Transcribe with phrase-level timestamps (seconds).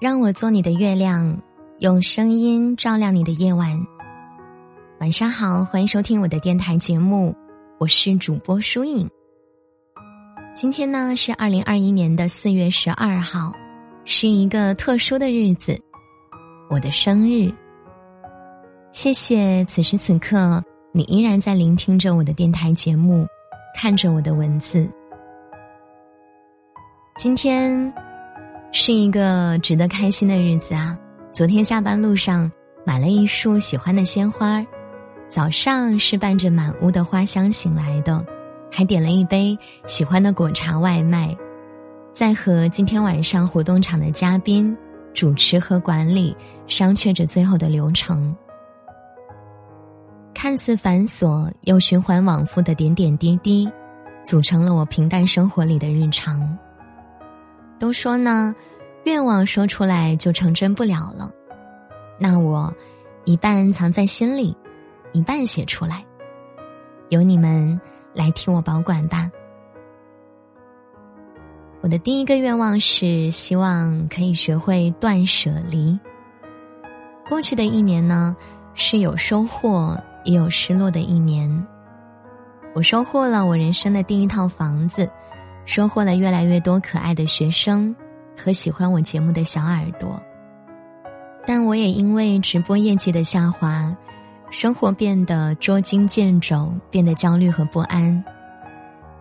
[0.00, 1.36] 让我做你的月亮，
[1.80, 3.84] 用声音照亮你的夜晚。
[5.00, 7.34] 晚上好，欢迎收听我的电台节目，
[7.78, 9.10] 我是主播舒影。
[10.54, 13.52] 今天呢是二零二一年的四月十二号，
[14.04, 15.76] 是一个特殊的日子，
[16.70, 17.52] 我的生日。
[18.92, 20.62] 谢谢此时此刻
[20.92, 23.26] 你依然在聆听着我的电台节目，
[23.74, 24.88] 看着我的文字。
[27.16, 27.92] 今天
[28.70, 30.96] 是一个值得开心的日子啊！
[31.32, 32.50] 昨天下班路上
[32.84, 34.64] 买了一束喜欢的鲜花，
[35.28, 38.24] 早上是伴着满屋的花香醒来的。
[38.70, 41.34] 还点了一杯喜欢的果茶外卖，
[42.12, 44.76] 在和今天晚上活动场的嘉宾、
[45.14, 48.36] 主持和管理商榷着最后的流程。
[50.34, 53.66] 看似繁琐又循环往复的点点滴滴，
[54.22, 56.56] 组成了我平淡生活里的日常。
[57.78, 58.54] 都说呢，
[59.04, 61.32] 愿望说出来就成真不了了，
[62.18, 62.72] 那我
[63.24, 64.56] 一半藏在心里，
[65.12, 66.04] 一半写出来，
[67.08, 67.80] 由你们。
[68.14, 69.30] 来替我保管吧。
[71.82, 75.96] 我的第一个愿望是希望可以学会断舍离。
[77.28, 78.36] 过去的一年呢，
[78.74, 81.48] 是有收获也有失落的一年。
[82.74, 85.08] 我收获了我人生的第一套房子，
[85.68, 87.94] 收获了越来越多可爱的学生
[88.34, 90.18] 和喜欢我节目的小耳朵。
[91.46, 93.94] 但我也因为直播业绩的下滑。
[94.50, 98.24] 生活变得捉襟见肘，变得焦虑和不安。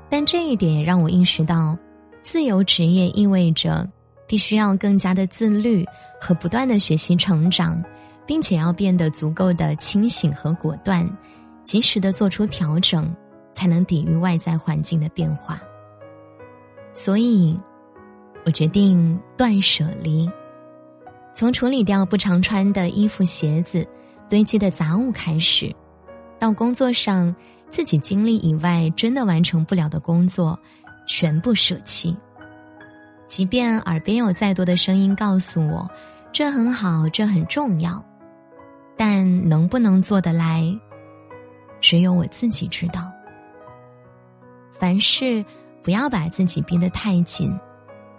[0.08, 1.78] 但这一点也让我意识到，
[2.24, 3.86] 自由职业意味着
[4.26, 5.86] 必须要更加的自律
[6.18, 7.84] 和不断的学习成长，
[8.26, 11.06] 并且要变得足够的清醒和果断，
[11.66, 13.14] 及时的做出调整，
[13.52, 15.62] 才能抵御外在环境的变化。
[16.98, 17.56] 所以，
[18.44, 20.28] 我决定断舍离，
[21.32, 23.88] 从处理掉不常穿的衣服、鞋子。
[24.30, 25.74] 堆积的杂物开始，
[26.38, 27.34] 到工作上
[27.70, 30.60] 自己精力以外真的完成不了的工作，
[31.08, 32.14] 全部舍弃。
[33.28, 35.90] 即便耳边有再多的声音告诉我，
[36.34, 38.04] 这很好，这很重要，
[38.98, 40.78] 但能不能做得来，
[41.80, 43.10] 只有我自己知道。
[44.78, 45.46] 凡事
[45.88, 47.58] 不要把自己逼得太紧，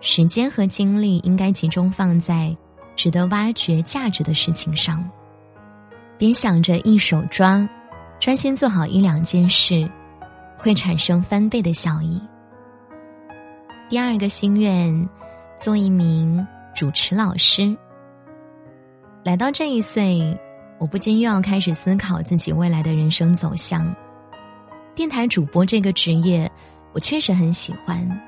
[0.00, 2.56] 时间和精力应该集中放在
[2.96, 5.06] 值得挖掘价值的事情上。
[6.16, 7.68] 别想着一手抓，
[8.18, 9.86] 专心做好一两件事，
[10.56, 12.18] 会产生翻倍的效益。
[13.86, 15.06] 第二个心愿，
[15.58, 17.76] 做一名主持老师。
[19.22, 20.34] 来到这一岁，
[20.78, 23.94] 我不禁又要开始思考自己未来的人生走向。
[24.94, 26.50] 电台主播这个职业，
[26.98, 28.20] 我确实很喜欢。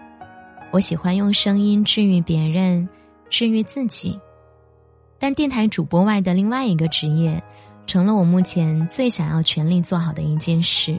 [0.70, 2.88] 我喜欢用声音治愈别人，
[3.28, 4.16] 治愈自己。
[5.19, 7.42] 但电台主播外的另外一个职业。
[7.84, 10.97] 成了我目前最想要全力做好的一件事，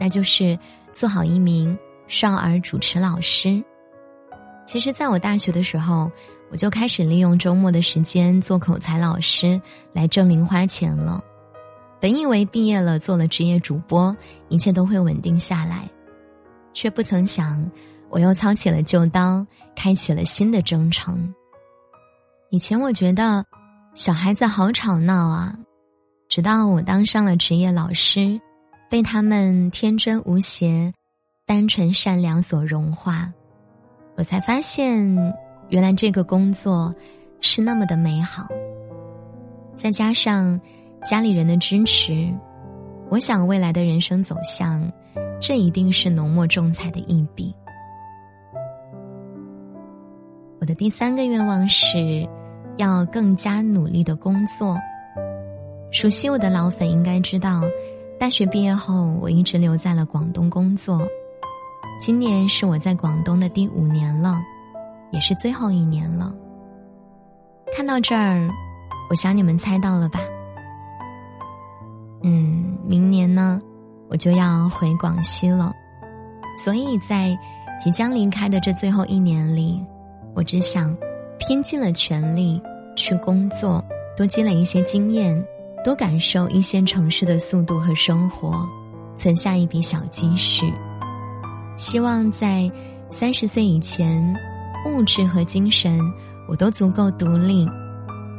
[0.00, 0.58] 那就是
[0.90, 3.62] 做好一名少儿主持老师。
[4.64, 6.10] 其实，在我大学的时候，
[6.50, 9.60] 我就开始利用周末的时间做口才老师
[9.92, 11.22] 来挣零花钱了。
[12.00, 14.16] 本以为毕业了做了职业主播，
[14.48, 15.86] 一切都会稳定下来，
[16.72, 17.70] 却不曾想，
[18.10, 21.34] 我又操起了旧刀，开启了新的征程。
[22.50, 23.44] 以前我觉得
[23.94, 25.58] 小孩子好吵闹啊。
[26.28, 28.38] 直到我当上了职业老师，
[28.90, 30.92] 被他们天真无邪、
[31.46, 33.32] 单纯善良所融化，
[34.14, 35.34] 我才发现，
[35.70, 36.94] 原来这个工作
[37.40, 38.46] 是那么的美好。
[39.74, 40.60] 再加上
[41.02, 42.30] 家里人的支持，
[43.08, 44.86] 我想未来的人生走向，
[45.40, 47.54] 这一定是浓墨重彩的一笔。
[50.60, 52.28] 我的第三个愿望是，
[52.76, 54.76] 要更加努力的工作。
[55.90, 57.62] 熟悉我的老粉应该知道，
[58.18, 61.00] 大学毕业后我一直留在了广东工作。
[62.00, 64.38] 今年是我在广东的第五年了，
[65.12, 66.34] 也是最后一年了。
[67.74, 68.48] 看到这儿，
[69.08, 70.20] 我想你们猜到了吧？
[72.22, 73.62] 嗯，明年呢，
[74.18, 75.72] 就要回广西了。
[76.62, 77.38] 所以在
[77.82, 79.82] 即将离开的这最后一年里，
[80.34, 80.94] 我只想
[81.38, 82.60] 拼尽了全力
[82.96, 83.82] 去工作，
[84.16, 85.42] 多积累一些经验。
[85.84, 88.68] 多感受一线城市的速度和生活，
[89.16, 90.70] 存下一笔小积蓄。
[91.76, 92.70] 希望在
[93.08, 94.36] 三十岁以前，
[94.84, 96.00] 物质和精神
[96.48, 97.66] 我都足够独立。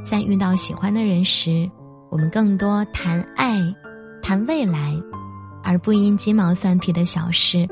[0.03, 1.67] 在遇到喜欢的人时，
[2.11, 3.57] 我们更多谈爱，
[4.21, 4.93] 谈未来，
[5.63, 7.67] 而不因鸡毛蒜皮的小事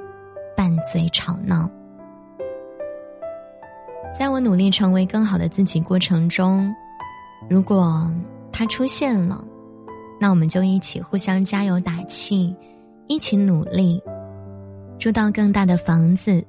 [0.56, 1.70] 拌嘴吵闹。
[4.18, 6.74] 在我努力成为更好的自己过程中，
[7.50, 8.10] 如果
[8.52, 9.44] 他出现了，
[10.20, 12.56] 那我们就一起互相加油打气，
[13.08, 14.02] 一起努力，
[14.98, 16.44] 住到更大的房子，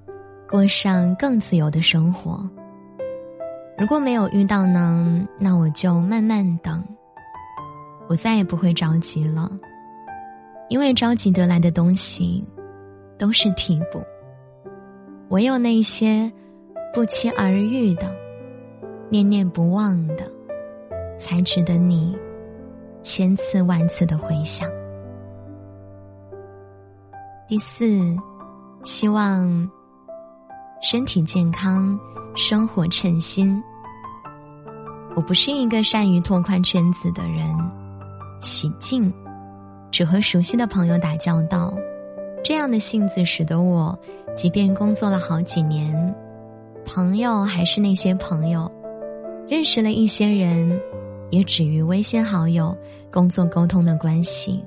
[0.49, 2.49] 过上更自由的生活。
[3.77, 6.83] 如果没有遇到呢，那我就慢慢等。
[8.09, 9.51] 我再也不会着急了，
[10.69, 12.45] 因为着急得来的东西
[13.19, 14.03] 都是替补。
[15.31, 16.33] 唯有那些
[16.95, 18.15] 不期而遇的、
[19.11, 20.31] 念念不忘的，
[21.19, 22.17] 才值得你
[23.03, 24.69] 千次万次的回想。
[27.47, 27.85] 第四，
[28.85, 29.71] 希望
[30.83, 31.99] 身体健康，
[32.35, 33.63] 生活称心。
[35.15, 37.55] 我不是一个善于拓宽圈子的人，
[38.41, 39.13] 喜静，
[39.91, 41.73] 只和熟悉的朋友打交道。
[42.45, 43.99] 这样的性子使得我，
[44.37, 46.15] 即便工作了好几年，
[46.87, 48.71] 朋友还是那些朋友，
[49.49, 50.81] 认识了一些人，
[51.31, 52.77] 也止于微信好友、
[53.11, 54.65] 工作沟通的关系。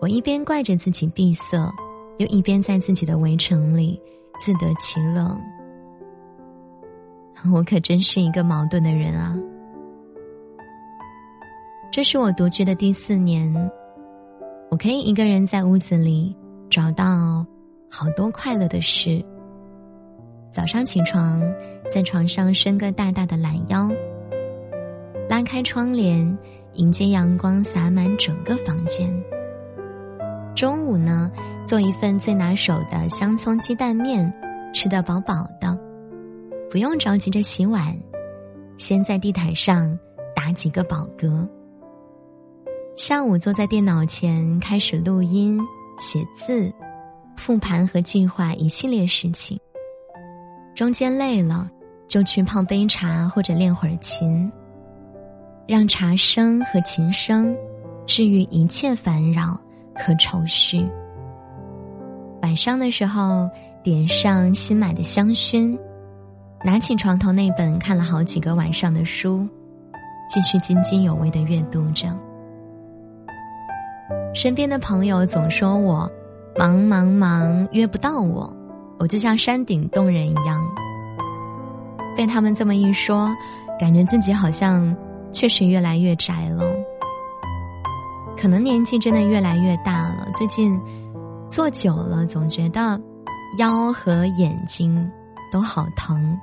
[0.00, 1.72] 我一边怪着自己闭塞，
[2.18, 4.00] 又一边在自己的围城里
[4.40, 5.36] 自得其乐。
[7.52, 9.36] 我可真是一个矛盾的人啊！
[11.92, 13.52] 这是我独居的第四年，
[14.74, 16.34] 我可以一个人在屋子里。
[16.68, 17.46] 找到
[17.88, 19.24] 好多快乐的事。
[20.50, 21.40] 早上起床，
[21.88, 23.88] 在床上伸个大大的懒腰，
[25.28, 26.36] 拉开窗帘，
[26.72, 29.08] 迎接阳光洒满整个房间。
[30.56, 31.30] 中午呢，
[31.64, 34.32] 做一份最拿手的香葱鸡蛋面，
[34.72, 35.78] 吃得饱饱的，
[36.68, 37.96] 不用着急着洗碗，
[38.76, 39.96] 先在地毯上
[40.34, 41.48] 打几个饱嗝。
[42.96, 45.60] 下午坐在电脑前开始录音。
[45.96, 46.72] 写字、
[47.36, 49.56] 复盘和计划一系列事情。
[50.74, 51.70] 中间累了，
[52.08, 54.50] 就去泡杯茶或者练会儿琴，
[55.68, 57.56] 让茶声和琴声
[58.06, 59.56] 治愈一切烦扰
[59.94, 60.84] 和愁绪。
[62.42, 63.48] 晚上的时候，
[63.84, 65.78] 点上新买的香薰，
[66.64, 69.46] 拿起床头那本看了好几个晚上的书，
[70.28, 72.08] 继续津津有味的阅读着。
[74.34, 76.10] 身边的朋友总说我
[76.58, 78.52] 忙忙忙约不到我，
[78.98, 80.60] 我就像山顶洞人一样。
[82.16, 83.30] 被他们这么一说，
[83.78, 84.94] 感觉自己好像
[85.32, 86.64] 确实越来越宅了。
[88.36, 90.78] 可能年纪真的越来越大了，最近
[91.48, 93.00] 坐久了总觉得
[93.58, 95.08] 腰和眼睛
[95.52, 96.36] 都好疼，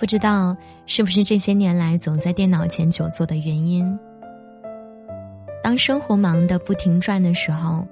[0.00, 0.54] 不知道
[0.84, 3.96] 是不是这些年来总在电脑前久坐的原因。
[5.68, 7.86] 当生活忙得不停转的时候，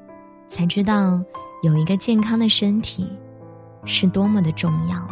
[0.48, 1.22] 才知道
[1.62, 3.06] 有一个健康的身体
[3.84, 5.06] 是多么的重要。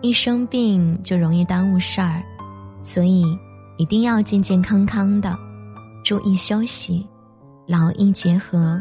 [0.00, 2.22] 一生病就容易耽误事儿，
[2.84, 3.24] 所以
[3.78, 5.36] 一定要健健康康的，
[6.04, 7.04] 注意休息，
[7.66, 8.80] 劳逸结合。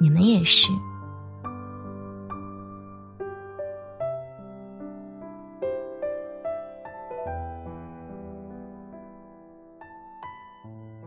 [0.00, 0.72] 你们也是。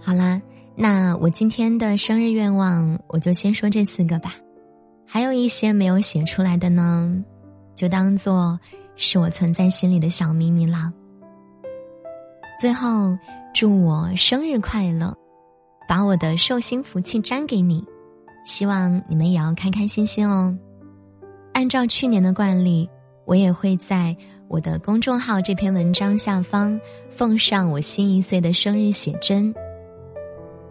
[0.06, 0.40] 好啦，
[0.76, 4.36] 那我今天的生日愿望我就先说这四个吧，
[5.04, 7.12] 还有一些没有写出来的呢，
[7.76, 8.60] 就当做
[8.96, 10.94] 是我存在心里的小秘密啦。
[12.62, 13.18] 最后，
[13.52, 15.12] 祝我生日快乐，
[15.88, 17.84] 把我的寿星福气粘给你，
[18.46, 20.56] 希望你们也要开开心心哦。
[21.54, 22.88] 按照去年的惯例，
[23.26, 24.16] 我也会在
[24.50, 26.80] 我的公众号这篇文章下方
[27.10, 29.52] 奉上我新一岁的生日写真。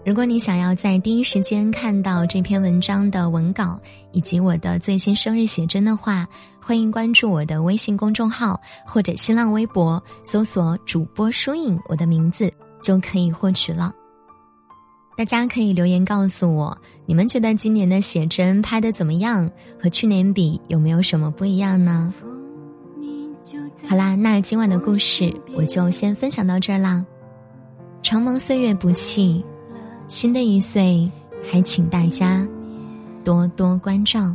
[0.05, 3.81] 如果你想要在第一时间看到这篇文章的文稿
[4.13, 6.29] 以及我的最新生日写真的话，
[6.61, 13.91] 欢迎关注我的微信公众号或者新浪微博，搜索“主播疏影”我的名字就可以获取了。
[15.17, 19.51] 大家可以留言告诉我，你们觉得今年的写真拍的怎么样？
[19.81, 22.13] 和去年比有没有什么不一样呢？
[23.89, 27.03] 好啦，那今晚的故事我就先分享到这儿啦。
[28.03, 29.43] 承蒙岁月不弃。
[30.07, 31.11] 新的一岁，
[31.51, 32.47] 还请大家
[33.25, 34.35] 多多关照。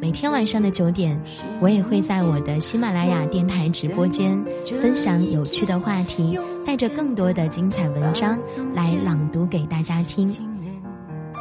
[0.00, 1.20] 每天晚上的九点，
[1.60, 4.42] 我也会在我的喜马拉雅电台直播间
[4.80, 8.38] 分享有趣的话题，带着更多的精彩文章
[8.74, 10.32] 来朗读给大家听。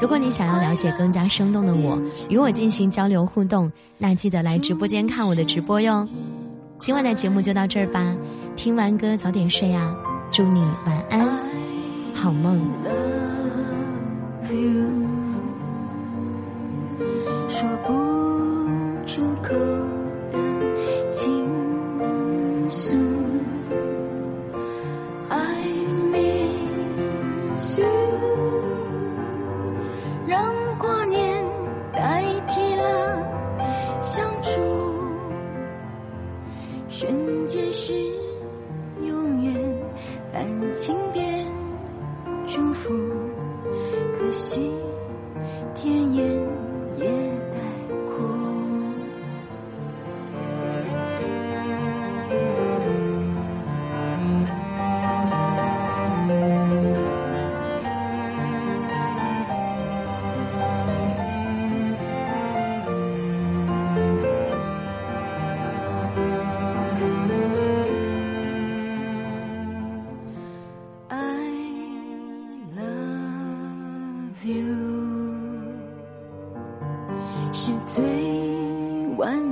[0.02, 6.08] 如果你想要了解更加生动的我，与我进行交流互动，那记得来直播间看我的直播哟。
[6.80, 8.16] 今晚的节目就到这儿吧，
[8.56, 9.94] 听完歌早点睡啊。
[10.34, 11.38] 祝你晚安，
[12.16, 12.60] 好梦。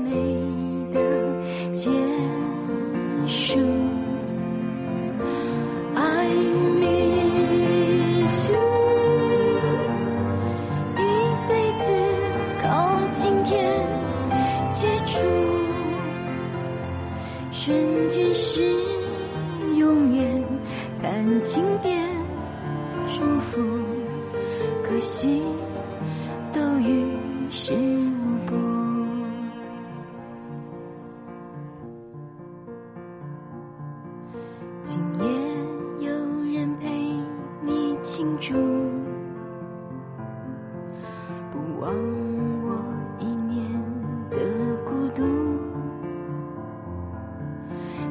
[0.04, 0.12] 美
[0.92, 1.00] 的
[1.72, 1.90] 结
[3.28, 3.60] 束。
[5.96, 6.28] I
[6.80, 8.58] miss you，
[10.98, 11.00] 一
[11.48, 11.84] 辈子
[12.62, 12.68] 靠
[13.14, 13.52] 今天
[14.72, 15.20] 接触，
[17.52, 18.62] 瞬间是
[19.78, 20.44] 永远，
[21.02, 22.00] 感情变
[23.08, 23.62] 祝福，
[24.84, 25.42] 可惜
[26.54, 27.06] 都于
[27.50, 27.74] 事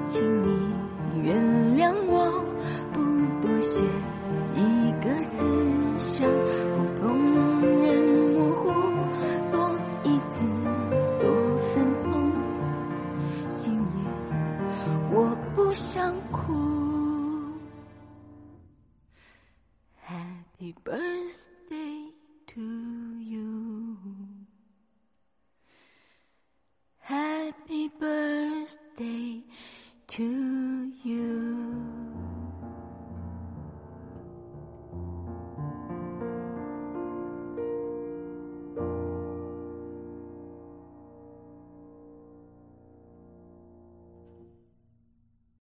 [0.04, 0.74] 请你
[1.22, 1.36] 原
[1.76, 2.44] 谅我，
[2.92, 3.00] 不
[3.46, 3.84] 多写
[4.54, 5.44] 一个字，
[5.98, 6.28] 想